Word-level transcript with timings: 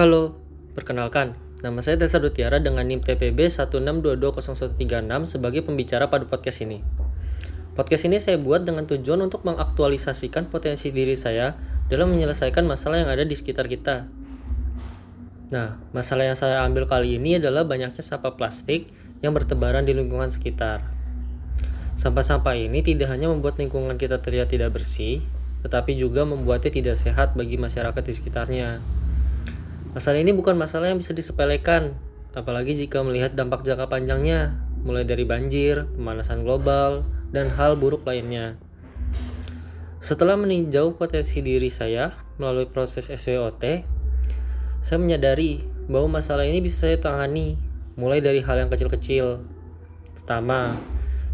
Halo, 0.00 0.32
perkenalkan, 0.72 1.36
nama 1.60 1.76
saya 1.84 2.00
Tessa 2.00 2.16
Dutiara 2.16 2.56
dengan 2.56 2.88
NIM 2.88 3.04
TPB 3.04 3.52
16220136 3.52 4.80
sebagai 5.28 5.60
pembicara 5.60 6.08
pada 6.08 6.24
podcast 6.24 6.64
ini. 6.64 6.80
Podcast 7.76 8.08
ini 8.08 8.16
saya 8.16 8.40
buat 8.40 8.64
dengan 8.64 8.88
tujuan 8.88 9.20
untuk 9.20 9.44
mengaktualisasikan 9.44 10.48
potensi 10.48 10.88
diri 10.88 11.20
saya 11.20 11.52
dalam 11.92 12.16
menyelesaikan 12.16 12.64
masalah 12.64 13.04
yang 13.04 13.12
ada 13.12 13.28
di 13.28 13.36
sekitar 13.36 13.68
kita. 13.68 14.08
Nah, 15.52 15.76
masalah 15.92 16.32
yang 16.32 16.38
saya 16.40 16.64
ambil 16.64 16.88
kali 16.88 17.20
ini 17.20 17.36
adalah 17.36 17.68
banyaknya 17.68 18.00
sampah 18.00 18.40
plastik 18.40 18.88
yang 19.20 19.36
bertebaran 19.36 19.84
di 19.84 19.92
lingkungan 19.92 20.32
sekitar. 20.32 20.80
Sampah-sampah 22.00 22.56
ini 22.56 22.80
tidak 22.80 23.12
hanya 23.12 23.28
membuat 23.28 23.60
lingkungan 23.60 24.00
kita 24.00 24.24
terlihat 24.24 24.48
tidak 24.48 24.72
bersih, 24.72 25.20
tetapi 25.60 25.92
juga 25.92 26.24
membuatnya 26.24 26.72
tidak 26.72 26.96
sehat 26.96 27.36
bagi 27.36 27.60
masyarakat 27.60 28.00
di 28.00 28.12
sekitarnya. 28.16 28.99
Masalah 29.90 30.22
ini 30.22 30.30
bukan 30.30 30.54
masalah 30.54 30.94
yang 30.94 31.02
bisa 31.02 31.10
disepelekan, 31.10 31.98
apalagi 32.30 32.78
jika 32.78 33.02
melihat 33.02 33.34
dampak 33.34 33.66
jangka 33.66 33.90
panjangnya, 33.90 34.54
mulai 34.86 35.02
dari 35.02 35.26
banjir, 35.26 35.90
pemanasan 35.98 36.46
global, 36.46 37.02
dan 37.34 37.50
hal 37.50 37.74
buruk 37.74 38.06
lainnya. 38.06 38.54
Setelah 39.98 40.38
meninjau 40.38 40.94
potensi 40.94 41.42
diri 41.42 41.74
saya 41.74 42.14
melalui 42.38 42.70
proses 42.70 43.10
SWOT, 43.10 43.62
saya 44.78 44.98
menyadari 45.02 45.66
bahwa 45.90 46.22
masalah 46.22 46.46
ini 46.46 46.62
bisa 46.62 46.86
saya 46.86 47.02
tangani, 47.02 47.58
mulai 47.98 48.22
dari 48.22 48.40
hal 48.46 48.62
yang 48.62 48.70
kecil-kecil. 48.70 49.42
Pertama, 50.22 50.78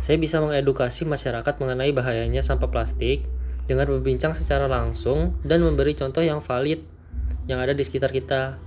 saya 0.00 0.16
bisa 0.16 0.40
mengedukasi 0.40 1.04
masyarakat 1.04 1.54
mengenai 1.60 1.92
bahayanya 1.92 2.40
sampah 2.40 2.72
plastik 2.72 3.28
dengan 3.68 3.92
berbincang 3.92 4.32
secara 4.32 4.64
langsung 4.64 5.36
dan 5.44 5.60
memberi 5.60 5.92
contoh 5.92 6.24
yang 6.24 6.40
valid 6.40 6.80
yang 7.48 7.58
ada 7.58 7.72
di 7.72 7.82
sekitar 7.82 8.12
kita. 8.12 8.60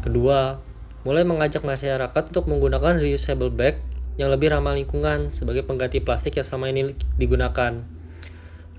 Kedua, 0.00 0.58
mulai 1.04 1.22
mengajak 1.22 1.62
masyarakat 1.62 2.32
untuk 2.32 2.48
menggunakan 2.48 2.96
reusable 2.96 3.52
bag 3.52 3.78
yang 4.16 4.32
lebih 4.32 4.50
ramah 4.50 4.72
lingkungan 4.72 5.28
sebagai 5.28 5.62
pengganti 5.68 6.00
plastik 6.00 6.40
yang 6.40 6.46
selama 6.48 6.72
ini 6.72 6.96
digunakan. 7.20 7.84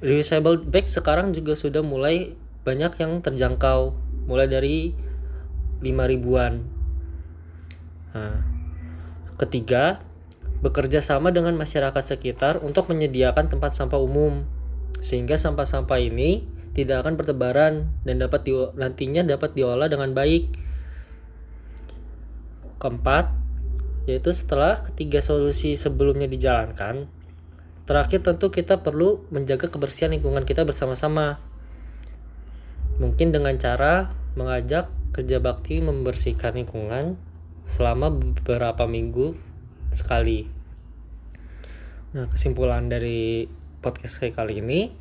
Reusable 0.02 0.60
bag 0.66 0.90
sekarang 0.90 1.32
juga 1.32 1.54
sudah 1.54 1.86
mulai 1.86 2.34
banyak 2.66 2.98
yang 2.98 3.22
terjangkau, 3.22 3.94
mulai 4.26 4.50
dari 4.50 4.98
5 5.86 5.86
ribuan. 5.86 6.66
Nah, 8.18 8.42
ketiga, 9.38 10.02
bekerja 10.66 11.04
sama 11.04 11.30
dengan 11.30 11.54
masyarakat 11.54 12.04
sekitar 12.16 12.64
untuk 12.66 12.90
menyediakan 12.90 13.54
tempat 13.54 13.78
sampah 13.78 14.02
umum 14.02 14.48
sehingga 15.04 15.38
sampah-sampah 15.38 16.00
ini 16.02 16.48
tidak 16.76 17.08
akan 17.08 17.16
bertebaran 17.16 17.74
dan 18.04 18.20
dapat 18.20 18.44
di, 18.44 18.52
nantinya 18.52 19.24
dapat 19.24 19.56
diolah 19.56 19.88
dengan 19.88 20.12
baik. 20.12 20.52
Keempat, 22.76 23.32
yaitu 24.06 24.36
setelah 24.36 24.84
ketiga 24.92 25.24
solusi 25.24 25.80
sebelumnya 25.80 26.28
dijalankan, 26.28 27.08
terakhir 27.88 28.28
tentu 28.28 28.52
kita 28.52 28.84
perlu 28.84 29.24
menjaga 29.32 29.72
kebersihan 29.72 30.12
lingkungan 30.12 30.44
kita 30.44 30.68
bersama-sama. 30.68 31.40
Mungkin 33.00 33.32
dengan 33.32 33.56
cara 33.56 34.12
mengajak 34.36 34.92
kerja 35.16 35.40
bakti 35.40 35.80
membersihkan 35.80 36.60
lingkungan 36.60 37.16
selama 37.64 38.12
beberapa 38.12 38.84
minggu 38.84 39.32
sekali. 39.96 40.52
Nah, 42.12 42.28
kesimpulan 42.28 42.92
dari 42.92 43.48
podcast 43.80 44.20
saya 44.20 44.32
kali 44.36 44.60
ini, 44.60 44.92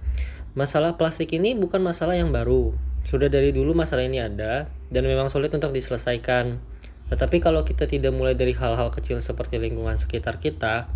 Masalah 0.54 0.94
plastik 0.94 1.34
ini 1.34 1.58
bukan 1.58 1.82
masalah 1.82 2.14
yang 2.14 2.30
baru. 2.30 2.70
Sudah 3.02 3.26
dari 3.26 3.50
dulu 3.50 3.74
masalah 3.74 4.06
ini 4.06 4.22
ada 4.22 4.70
dan 4.86 5.02
memang 5.02 5.26
sulit 5.26 5.50
untuk 5.50 5.74
diselesaikan. 5.74 6.62
Tetapi 7.10 7.42
kalau 7.42 7.66
kita 7.66 7.90
tidak 7.90 8.14
mulai 8.14 8.38
dari 8.38 8.54
hal-hal 8.54 8.94
kecil 8.94 9.18
seperti 9.18 9.58
lingkungan 9.58 9.98
sekitar 9.98 10.38
kita, 10.38 10.86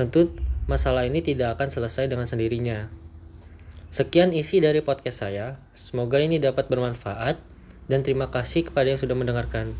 tentu 0.00 0.32
masalah 0.64 1.04
ini 1.04 1.20
tidak 1.20 1.60
akan 1.60 1.68
selesai 1.68 2.08
dengan 2.08 2.24
sendirinya. 2.24 2.88
Sekian 3.92 4.32
isi 4.32 4.64
dari 4.64 4.80
podcast 4.80 5.28
saya. 5.28 5.60
Semoga 5.76 6.16
ini 6.16 6.40
dapat 6.40 6.72
bermanfaat 6.72 7.36
dan 7.92 8.00
terima 8.00 8.32
kasih 8.32 8.64
kepada 8.72 8.96
yang 8.96 9.00
sudah 9.00 9.14
mendengarkan. 9.14 9.76